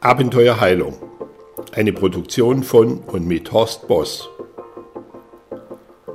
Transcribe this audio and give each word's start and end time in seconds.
Abenteuerheilung. 0.00 0.94
Eine 1.72 1.94
Produktion 1.94 2.62
von 2.62 2.98
und 2.98 3.26
mit 3.26 3.50
Horst 3.50 3.88
Boss. 3.88 4.28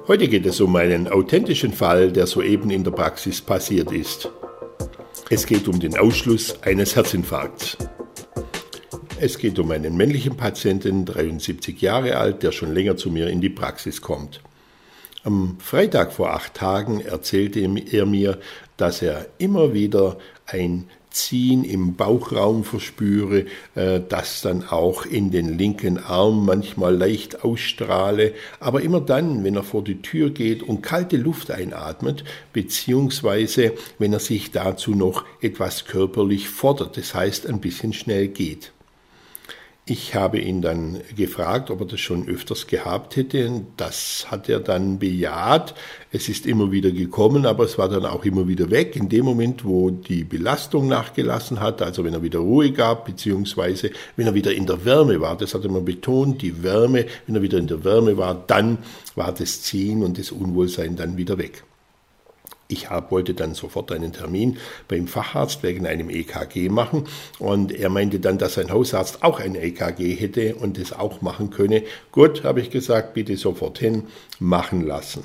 Heute 0.07 0.27
geht 0.27 0.45
es 0.45 0.61
um 0.61 0.75
einen 0.75 1.07
authentischen 1.07 1.73
Fall, 1.73 2.11
der 2.11 2.27
soeben 2.27 2.69
in 2.69 2.83
der 2.83 2.91
Praxis 2.91 3.41
passiert 3.41 3.91
ist. 3.91 4.29
Es 5.31 5.47
geht 5.47 5.67
um 5.67 5.79
den 5.79 5.97
Ausschluss 5.97 6.61
eines 6.61 6.95
Herzinfarkts. 6.95 7.77
Es 9.19 9.39
geht 9.39 9.57
um 9.57 9.71
einen 9.71 9.97
männlichen 9.97 10.37
Patienten, 10.37 11.05
73 11.05 11.81
Jahre 11.81 12.17
alt, 12.17 12.43
der 12.43 12.51
schon 12.51 12.71
länger 12.71 12.97
zu 12.97 13.09
mir 13.09 13.29
in 13.29 13.41
die 13.41 13.49
Praxis 13.49 14.01
kommt. 14.01 14.41
Am 15.23 15.57
Freitag 15.59 16.13
vor 16.13 16.33
acht 16.33 16.53
Tagen 16.53 17.01
erzählte 17.01 17.61
er 17.61 18.05
mir, 18.05 18.39
dass 18.77 19.01
er 19.01 19.25
immer 19.39 19.73
wieder 19.73 20.17
ein 20.45 20.89
Ziehen 21.13 21.63
im 21.63 21.95
Bauchraum 21.95 22.65
verspüre, 22.65 23.45
äh, 23.75 24.01
das 24.09 24.41
dann 24.41 24.67
auch 24.67 25.05
in 25.05 25.31
den 25.31 25.57
linken 25.57 25.97
Arm 25.97 26.45
manchmal 26.45 26.95
leicht 26.95 27.43
ausstrahle, 27.45 28.33
aber 28.59 28.81
immer 28.81 28.99
dann, 28.99 29.43
wenn 29.45 29.55
er 29.55 29.63
vor 29.63 29.83
die 29.83 30.01
Tür 30.01 30.31
geht 30.31 30.61
und 30.63 30.81
kalte 30.81 31.15
Luft 31.15 31.51
einatmet, 31.51 32.25
beziehungsweise 32.51 33.73
wenn 33.99 34.11
er 34.11 34.19
sich 34.19 34.51
dazu 34.51 34.91
noch 34.91 35.23
etwas 35.39 35.85
körperlich 35.85 36.49
fordert, 36.49 36.97
das 36.97 37.15
heißt 37.15 37.47
ein 37.47 37.61
bisschen 37.61 37.93
schnell 37.93 38.27
geht. 38.27 38.72
Ich 39.85 40.15
habe 40.15 40.39
ihn 40.39 40.61
dann 40.61 41.01
gefragt, 41.13 41.69
ob 41.69 41.81
er 41.81 41.85
das 41.85 41.99
schon 41.99 42.25
öfters 42.29 42.67
gehabt 42.67 43.17
hätte. 43.17 43.65
Das 43.75 44.27
hat 44.31 44.47
er 44.47 44.61
dann 44.61 44.97
bejaht. 44.97 45.75
Es 46.09 46.29
ist 46.29 46.45
immer 46.45 46.71
wieder 46.71 46.89
gekommen, 46.91 47.45
aber 47.45 47.65
es 47.65 47.77
war 47.77 47.89
dann 47.89 48.05
auch 48.05 48.23
immer 48.23 48.47
wieder 48.47 48.71
weg. 48.71 48.95
In 48.95 49.09
dem 49.09 49.25
Moment, 49.25 49.65
wo 49.65 49.89
die 49.89 50.23
Belastung 50.23 50.87
nachgelassen 50.87 51.59
hat, 51.59 51.81
also 51.81 52.05
wenn 52.05 52.13
er 52.13 52.23
wieder 52.23 52.39
Ruhe 52.39 52.71
gab, 52.71 53.03
beziehungsweise 53.03 53.91
wenn 54.15 54.25
er 54.25 54.33
wieder 54.33 54.53
in 54.53 54.67
der 54.67 54.85
Wärme 54.85 55.19
war, 55.19 55.35
das 55.35 55.53
hat 55.53 55.65
er 55.65 55.69
mal 55.71 55.81
betont, 55.81 56.41
die 56.41 56.63
Wärme, 56.63 57.05
wenn 57.27 57.35
er 57.35 57.41
wieder 57.41 57.57
in 57.57 57.67
der 57.67 57.83
Wärme 57.83 58.15
war, 58.15 58.41
dann 58.47 58.77
war 59.15 59.33
das 59.33 59.63
Ziehen 59.63 60.01
und 60.01 60.17
das 60.17 60.31
Unwohlsein 60.31 60.95
dann 60.95 61.17
wieder 61.17 61.37
weg. 61.37 61.65
Ich 62.73 62.89
hab, 62.89 63.11
wollte 63.11 63.35
dann 63.35 63.53
sofort 63.53 63.91
einen 63.91 64.13
Termin 64.13 64.57
beim 64.87 65.07
Facharzt 65.07 65.61
wegen 65.61 65.85
einem 65.85 66.09
EKG 66.09 66.69
machen 66.69 67.03
und 67.37 67.71
er 67.71 67.89
meinte 67.89 68.19
dann, 68.19 68.39
dass 68.39 68.55
sein 68.55 68.71
Hausarzt 68.71 69.21
auch 69.21 69.39
ein 69.39 69.53
EKG 69.53 70.15
hätte 70.15 70.55
und 70.55 70.79
es 70.79 70.91
auch 70.91 71.21
machen 71.21 71.51
könne. 71.51 71.83
Gut, 72.11 72.43
habe 72.43 72.61
ich 72.61 72.71
gesagt, 72.71 73.13
bitte 73.13 73.37
sofort 73.37 73.77
hin, 73.77 74.05
machen 74.39 74.87
lassen. 74.87 75.23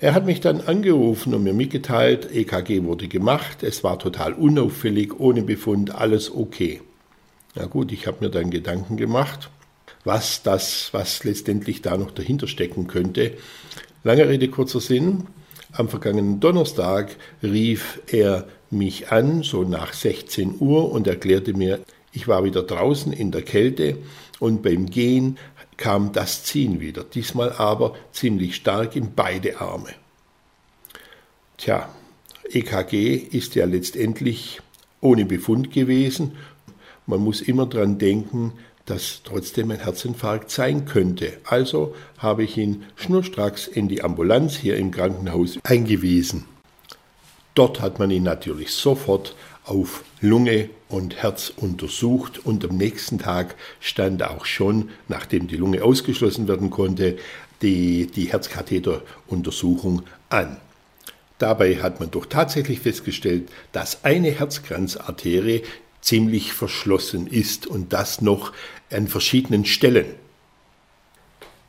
Er 0.00 0.12
hat 0.12 0.26
mich 0.26 0.40
dann 0.40 0.60
angerufen 0.60 1.34
und 1.34 1.44
mir 1.44 1.52
mitgeteilt, 1.52 2.34
EKG 2.34 2.82
wurde 2.82 3.06
gemacht, 3.06 3.62
es 3.62 3.84
war 3.84 4.00
total 4.00 4.32
unauffällig, 4.32 5.20
ohne 5.20 5.42
Befund, 5.42 5.94
alles 5.94 6.34
okay. 6.34 6.80
Na 7.54 7.66
gut, 7.66 7.92
ich 7.92 8.08
habe 8.08 8.24
mir 8.24 8.30
dann 8.30 8.50
Gedanken 8.50 8.96
gemacht, 8.96 9.50
was 10.02 10.42
das, 10.42 10.88
was 10.90 11.22
letztendlich 11.22 11.80
da 11.80 11.96
noch 11.96 12.10
dahinter 12.10 12.48
stecken 12.48 12.88
könnte. 12.88 13.34
Lange 14.02 14.28
Rede, 14.28 14.48
kurzer 14.48 14.80
Sinn. 14.80 15.28
Am 15.72 15.88
vergangenen 15.88 16.40
Donnerstag 16.40 17.16
rief 17.42 18.00
er 18.08 18.46
mich 18.70 19.12
an, 19.12 19.42
so 19.42 19.62
nach 19.62 19.92
16 19.92 20.56
Uhr, 20.58 20.90
und 20.90 21.06
erklärte 21.06 21.54
mir, 21.54 21.80
ich 22.12 22.26
war 22.26 22.44
wieder 22.44 22.62
draußen 22.62 23.12
in 23.12 23.30
der 23.30 23.42
Kälte 23.42 23.98
und 24.40 24.62
beim 24.62 24.86
Gehen 24.86 25.38
kam 25.76 26.12
das 26.12 26.44
Ziehen 26.44 26.80
wieder, 26.80 27.04
diesmal 27.04 27.52
aber 27.52 27.94
ziemlich 28.12 28.56
stark 28.56 28.96
in 28.96 29.14
beide 29.14 29.60
Arme. 29.60 29.90
Tja, 31.56 31.88
EKG 32.50 33.14
ist 33.16 33.54
ja 33.54 33.64
letztendlich 33.64 34.60
ohne 35.00 35.24
Befund 35.24 35.70
gewesen. 35.72 36.32
Man 37.06 37.20
muss 37.20 37.40
immer 37.40 37.66
dran 37.66 37.98
denken, 37.98 38.52
dass 38.90 39.22
trotzdem 39.22 39.70
ein 39.70 39.78
Herzinfarkt 39.78 40.50
sein 40.50 40.84
könnte. 40.84 41.34
Also 41.44 41.94
habe 42.18 42.42
ich 42.42 42.56
ihn 42.56 42.84
schnurstracks 42.96 43.68
in 43.68 43.88
die 43.88 44.02
Ambulanz 44.02 44.56
hier 44.56 44.76
im 44.76 44.90
Krankenhaus 44.90 45.58
eingewiesen. 45.62 46.46
Dort 47.54 47.80
hat 47.80 48.00
man 48.00 48.10
ihn 48.10 48.24
natürlich 48.24 48.72
sofort 48.72 49.36
auf 49.64 50.02
Lunge 50.20 50.70
und 50.88 51.22
Herz 51.22 51.52
untersucht 51.54 52.44
und 52.44 52.64
am 52.64 52.76
nächsten 52.76 53.18
Tag 53.18 53.54
stand 53.78 54.24
auch 54.24 54.44
schon, 54.44 54.90
nachdem 55.06 55.46
die 55.46 55.56
Lunge 55.56 55.84
ausgeschlossen 55.84 56.48
werden 56.48 56.70
konnte, 56.70 57.16
die, 57.62 58.06
die 58.06 58.32
Herzkatheteruntersuchung 58.32 60.02
an. 60.30 60.56
Dabei 61.38 61.76
hat 61.76 62.00
man 62.00 62.10
doch 62.10 62.26
tatsächlich 62.26 62.80
festgestellt, 62.80 63.48
dass 63.72 64.04
eine 64.04 64.30
Herzkranzarterie 64.30 65.62
ziemlich 66.00 66.52
verschlossen 66.52 67.26
ist 67.26 67.66
und 67.66 67.92
das 67.92 68.20
noch 68.20 68.52
an 68.90 69.06
verschiedenen 69.06 69.64
Stellen. 69.64 70.06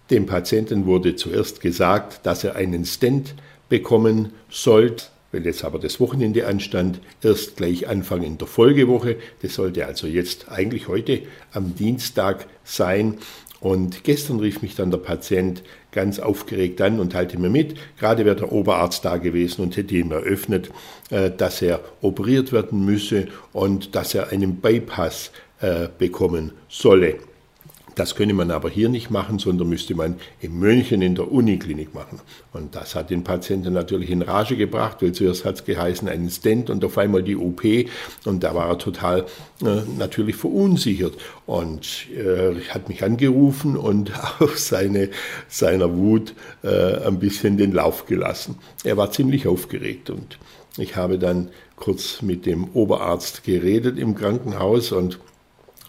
Dem 0.10 0.26
Patienten 0.26 0.86
wurde 0.86 1.16
zuerst 1.16 1.62
gesagt, 1.62 2.26
dass 2.26 2.44
er 2.44 2.56
einen 2.56 2.86
Stent 2.86 3.34
bekommen 3.70 4.34
sollte, 4.50 5.06
weil 5.32 5.46
jetzt 5.46 5.64
aber 5.64 5.80
das 5.80 6.02
Wochenende 6.02 6.46
anstand, 6.46 7.00
erst 7.24 7.56
gleich 7.56 7.88
Anfang 7.88 8.22
in 8.24 8.38
der 8.38 8.48
Folgewoche. 8.48 9.16
Das 9.42 9.54
sollte 9.54 9.86
also 9.86 10.08
jetzt 10.08 10.50
eigentlich 10.50 10.90
heute 10.90 11.22
am 11.54 11.76
Dienstag 11.76 12.48
sein. 12.66 13.18
Und 13.62 14.04
gestern 14.04 14.40
rief 14.40 14.64
mich 14.64 14.76
dann 14.76 14.90
der 14.90 14.98
Patient 14.98 15.64
ganz 15.92 16.20
aufgeregt 16.20 16.82
an 16.82 17.00
und 17.00 17.12
teilte 17.12 17.38
mir 17.38 17.52
mit, 17.52 17.76
gerade 17.98 18.26
wäre 18.26 18.36
der 18.36 18.52
Oberarzt 18.52 19.06
da 19.06 19.18
gewesen 19.18 19.62
und 19.62 19.78
hätte 19.78 19.96
ihm 19.96 20.12
eröffnet, 20.12 20.72
äh, 21.12 21.30
dass 21.30 21.62
er 21.62 21.80
operiert 22.02 22.52
werden 22.52 22.84
müsse 22.84 23.28
und 23.54 23.96
dass 23.96 24.16
er 24.16 24.30
einen 24.30 24.56
Bypass 24.58 25.32
äh, 25.62 25.88
bekommen 25.96 26.54
solle. 26.68 27.20
Das 27.96 28.16
könne 28.16 28.34
man 28.34 28.52
aber 28.52 28.70
hier 28.70 28.90
nicht 28.90 29.12
machen, 29.12 29.38
sondern 29.38 29.68
müsste 29.68 29.96
man 29.96 30.16
in 30.40 30.58
München 30.58 31.02
in 31.02 31.16
der 31.16 31.32
Uniklinik 31.32 31.94
machen. 31.94 32.20
Und 32.54 32.76
das 32.76 32.96
hat 32.96 33.10
den 33.10 33.24
Patienten 33.24 33.74
natürlich 33.74 34.10
in 34.10 34.22
Rage 34.22 34.56
gebracht, 34.56 34.98
weil 35.02 35.12
zuerst 35.12 35.44
hat 35.46 35.56
es 35.56 35.66
geheißen, 35.66 36.08
einen 36.08 36.30
Stent 36.30 36.70
und 36.70 36.86
auf 36.86 36.98
einmal 36.98 37.24
die 37.24 37.36
OP. 37.36 37.64
Und 38.26 38.44
da 38.44 38.56
war 38.56 38.70
er 38.70 38.78
total 38.78 39.26
äh, 39.62 39.82
natürlich 39.98 40.36
verunsichert 40.36 41.16
und 41.46 42.08
äh, 42.12 42.56
hat 42.70 42.88
mich 42.88 43.04
angerufen 43.04 43.76
und 43.76 44.12
auf 44.40 44.58
seine, 44.58 45.10
seiner 45.50 45.96
Wut 45.96 46.34
äh, 46.64 47.06
ein 47.06 47.20
bisschen 47.20 47.58
den 47.58 47.74
Lauf 47.74 48.06
gelassen. 48.06 48.56
Er 48.84 48.98
war 48.98 49.12
ziemlich 49.12 49.48
aufgeregt 49.48 50.10
und 50.10 50.38
ich 50.78 50.96
habe 50.96 51.20
dann 51.20 51.50
kurz 51.76 52.22
mit 52.22 52.46
dem 52.46 52.70
Oberarzt 52.74 53.44
geredet 53.44 53.98
im 54.00 54.16
Krankenhaus 54.16 54.92
und 54.92 55.20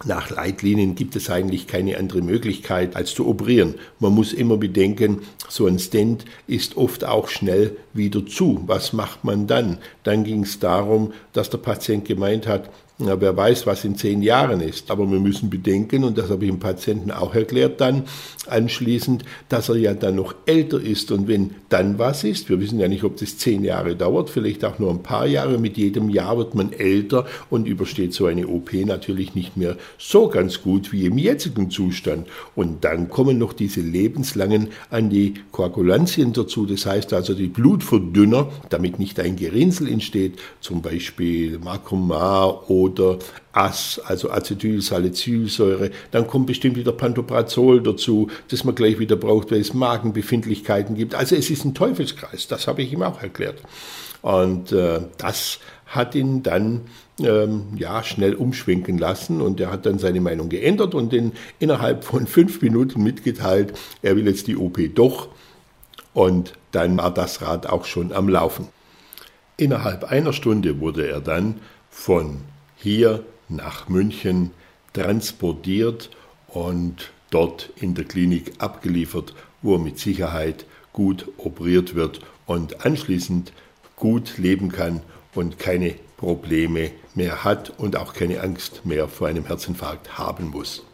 nach 0.05 0.31
Leitlinien 0.31 0.95
gibt 0.95 1.17
es 1.17 1.31
eigentlich 1.31 1.67
keine 1.67 1.97
andere 1.99 2.23
Möglichkeit, 2.23 2.97
als 2.97 3.15
zu 3.15 3.27
operieren. 3.27 3.75
Man 3.99 4.15
muss 4.15 4.33
immer 4.33 4.57
bedenken, 4.57 5.23
so 5.49 5.67
ein 5.67 5.79
Stent 5.79 6.25
ist 6.47 6.77
oft 6.77 7.05
auch 7.05 7.29
schnell 7.29 7.77
wieder 7.93 8.27
zu. 8.27 8.63
Was 8.67 8.93
macht 8.93 9.25
man 9.25 9.47
dann? 9.47 9.79
Dann 10.03 10.25
ging 10.25 10.43
es 10.43 10.59
darum, 10.59 11.13
dass 11.33 11.51
der 11.51 11.59
Patient 11.59 12.05
gemeint 12.05 12.47
hat, 12.47 12.71
na, 13.05 13.21
wer 13.21 13.37
weiß, 13.37 13.67
was 13.67 13.85
in 13.85 13.97
zehn 13.97 14.23
Jahren 14.23 14.61
ist. 14.61 14.91
Aber 14.91 15.11
wir 15.11 15.21
müssen 15.21 15.51
bedenken, 15.51 16.05
und 16.05 16.19
das 16.19 16.31
habe 16.31 16.45
ich 16.45 16.51
dem 16.51 16.61
Patienten 16.61 17.11
auch 17.11 17.35
erklärt 17.35 17.81
dann 17.81 18.05
anschließend, 18.49 19.25
dass 19.49 19.69
er 19.69 19.77
ja 19.77 19.95
dann 19.95 20.17
noch 20.17 20.35
älter 20.47 20.81
ist. 20.81 21.11
Und 21.13 21.29
wenn 21.29 21.51
dann 21.69 21.99
was 21.99 22.25
ist, 22.25 22.49
wir 22.49 22.61
wissen 22.61 22.79
ja 22.79 22.89
nicht, 22.89 23.05
ob 23.05 23.17
das 23.17 23.39
zehn 23.39 23.65
Jahre 23.65 23.97
dauert, 23.97 24.31
vielleicht 24.31 24.65
auch 24.65 24.79
nur 24.79 24.91
ein 24.91 25.03
paar 25.03 25.27
Jahre, 25.27 25.59
mit 25.59 25.77
jedem 25.77 26.09
Jahr 26.11 26.37
wird 26.39 26.55
man 26.55 26.73
älter 26.73 27.27
und 27.51 27.67
übersteht 27.67 28.15
so 28.15 28.27
eine 28.27 28.47
OP 28.47 28.73
natürlich 28.73 29.35
nicht 29.35 29.57
mehr 29.57 29.77
so 29.99 30.29
ganz 30.29 30.63
gut 30.63 30.93
wie 30.93 31.07
im 31.07 31.19
jetzigen 31.19 31.71
Zustand. 31.71 32.27
Und 32.55 32.85
dann 32.85 33.09
kommen 33.09 33.39
noch 33.39 33.53
diese 33.53 33.81
lebenslangen 33.81 34.69
Antikoagulantien 34.91 36.33
dazu, 36.33 36.67
das 36.67 36.87
heißt 36.87 37.13
also 37.13 37.35
die 37.35 37.49
Blutverdünner, 37.49 38.51
damit 38.71 38.99
nicht 38.99 39.21
ein 39.21 39.37
Gerinnsel 39.37 39.89
entsteht, 39.89 40.39
zum 40.61 40.83
Beispiel 40.83 41.59
Macromar 41.59 42.71
oder 42.71 42.92
oder 42.99 43.19
AS, 43.53 44.01
also 44.05 44.31
Acetylsalicylsäure. 44.31 45.91
Dann 46.11 46.27
kommt 46.27 46.47
bestimmt 46.47 46.77
wieder 46.77 46.93
Pantoprazol 46.93 47.83
dazu, 47.83 48.29
das 48.49 48.65
man 48.65 48.75
gleich 48.75 48.99
wieder 48.99 49.17
braucht, 49.17 49.51
weil 49.51 49.61
es 49.61 49.75
Magenbefindlichkeiten 49.75 50.97
gibt. 50.97 51.15
Also 51.15 51.37
es 51.37 51.51
ist 51.51 51.65
ein 51.65 51.75
Teufelskreis, 51.75 52.49
das 52.49 52.67
habe 52.67 52.83
ich 52.83 52.93
ihm 52.93 53.03
auch 53.03 53.23
erklärt. 53.23 53.61
Und 54.23 54.73
äh, 54.73 55.01
das 55.19 55.59
hat 55.87 56.15
ihn 56.15 56.43
dann 56.43 56.83
ähm, 57.21 57.65
ja, 57.77 58.03
schnell 58.03 58.35
umschwenken 58.35 58.97
lassen 58.97 59.41
und 59.41 59.61
er 59.61 59.71
hat 59.71 59.85
dann 59.85 59.99
seine 59.99 60.21
Meinung 60.21 60.49
geändert 60.49 60.95
und 60.95 61.13
den 61.13 61.33
innerhalb 61.59 62.05
von 62.05 62.27
fünf 62.27 62.63
Minuten 62.63 63.03
mitgeteilt, 63.03 63.79
er 64.01 64.17
will 64.17 64.27
jetzt 64.27 64.47
die 64.47 64.57
OP 64.57 64.79
doch 64.95 65.29
und 66.15 66.55
dann 66.71 66.97
war 66.97 67.13
das 67.13 67.43
Rad 67.43 67.67
auch 67.67 67.85
schon 67.85 68.13
am 68.13 68.29
Laufen. 68.29 68.69
Innerhalb 69.57 70.05
einer 70.05 70.33
Stunde 70.33 70.81
wurde 70.81 71.07
er 71.07 71.21
dann 71.21 71.61
von 71.91 72.39
hier 72.83 73.25
nach 73.49 73.89
München 73.89 74.51
transportiert 74.93 76.11
und 76.49 77.13
dort 77.31 77.71
in 77.77 77.95
der 77.95 78.05
Klinik 78.05 78.53
abgeliefert, 78.59 79.35
wo 79.63 79.75
er 79.75 79.79
mit 79.79 79.99
Sicherheit 79.99 80.67
gut 80.93 81.29
operiert 81.39 81.95
wird 81.95 82.21
und 82.47 82.85
anschließend 82.85 83.53
gut 83.97 84.39
leben 84.39 84.71
kann 84.71 85.01
und 85.35 85.59
keine 85.59 85.95
Probleme 86.17 86.91
mehr 87.15 87.45
hat 87.45 87.71
und 87.79 87.97
auch 87.97 88.15
keine 88.15 88.41
Angst 88.41 88.85
mehr 88.85 89.09
vor 89.09 89.29
einem 89.29 89.47
Herzinfarkt 89.47 90.19
haben 90.19 90.49
muss. 90.49 90.85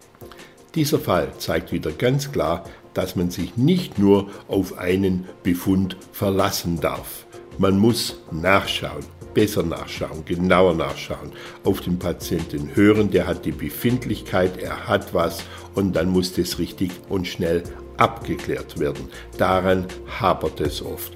Dieser 0.74 0.98
Fall 0.98 1.32
zeigt 1.38 1.72
wieder 1.72 1.90
ganz 1.90 2.30
klar, 2.30 2.64
dass 2.94 3.16
man 3.16 3.30
sich 3.30 3.56
nicht 3.56 3.98
nur 3.98 4.30
auf 4.48 4.78
einen 4.78 5.26
Befund 5.42 5.96
verlassen 6.12 6.80
darf. 6.80 7.26
Man 7.58 7.78
muss 7.78 8.16
nachschauen, 8.30 9.04
besser 9.38 9.62
nachschauen, 9.62 10.24
genauer 10.24 10.74
nachschauen, 10.74 11.30
auf 11.62 11.80
den 11.80 11.96
Patienten 11.96 12.74
hören, 12.74 13.12
der 13.12 13.28
hat 13.28 13.44
die 13.44 13.52
Befindlichkeit, 13.52 14.60
er 14.60 14.88
hat 14.88 15.14
was 15.14 15.44
und 15.76 15.94
dann 15.94 16.08
muss 16.08 16.32
das 16.32 16.58
richtig 16.58 16.90
und 17.08 17.28
schnell 17.28 17.62
abgeklärt 17.98 18.80
werden. 18.80 19.08
Daran 19.36 19.86
hapert 20.18 20.60
es 20.60 20.82
oft. 20.82 21.12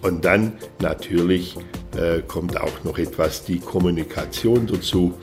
Und 0.00 0.24
dann 0.24 0.52
natürlich 0.78 1.56
äh, 1.96 2.22
kommt 2.28 2.56
auch 2.56 2.84
noch 2.84 2.98
etwas 2.98 3.44
die 3.44 3.58
Kommunikation 3.58 4.68
dazu. 4.68 5.14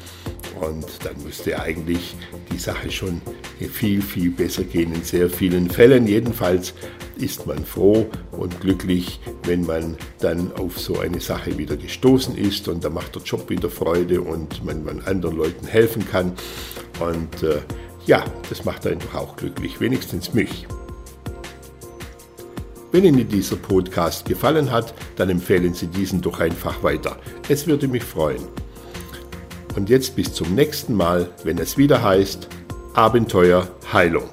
Und 0.59 0.85
dann 1.05 1.23
müsste 1.23 1.61
eigentlich 1.61 2.13
die 2.51 2.57
Sache 2.57 2.91
schon 2.91 3.21
viel, 3.59 4.01
viel 4.01 4.31
besser 4.31 4.63
gehen 4.63 4.93
in 4.93 5.03
sehr 5.03 5.29
vielen 5.29 5.69
Fällen. 5.69 6.07
Jedenfalls 6.07 6.73
ist 7.17 7.45
man 7.45 7.63
froh 7.63 8.07
und 8.31 8.59
glücklich, 8.61 9.19
wenn 9.43 9.65
man 9.65 9.97
dann 10.19 10.51
auf 10.53 10.79
so 10.79 10.99
eine 10.99 11.19
Sache 11.19 11.57
wieder 11.57 11.77
gestoßen 11.77 12.35
ist 12.37 12.67
und 12.67 12.83
da 12.83 12.89
macht 12.89 13.15
der 13.15 13.21
Job 13.21 13.49
wieder 13.49 13.69
Freude 13.69 14.21
und 14.21 14.63
man, 14.65 14.83
man 14.83 15.01
anderen 15.01 15.37
Leuten 15.37 15.67
helfen 15.67 16.05
kann. 16.09 16.33
Und 16.99 17.43
äh, 17.43 17.59
ja, 18.05 18.23
das 18.49 18.65
macht 18.65 18.85
einfach 18.87 19.15
auch 19.15 19.35
glücklich, 19.35 19.79
wenigstens 19.79 20.33
mich. 20.33 20.67
Wenn 22.91 23.05
Ihnen 23.05 23.27
dieser 23.27 23.55
Podcast 23.55 24.25
gefallen 24.25 24.71
hat, 24.71 24.93
dann 25.15 25.29
empfehlen 25.29 25.73
Sie 25.73 25.87
diesen 25.87 26.21
doch 26.21 26.39
einfach 26.39 26.83
weiter. 26.83 27.17
Es 27.49 27.65
würde 27.65 27.87
mich 27.87 28.03
freuen. 28.03 28.43
Und 29.75 29.89
jetzt 29.89 30.15
bis 30.15 30.31
zum 30.31 30.53
nächsten 30.53 30.93
Mal, 30.93 31.31
wenn 31.43 31.57
es 31.57 31.77
wieder 31.77 32.03
heißt 32.03 32.47
Abenteuer 32.95 33.67
Heilung. 33.91 34.29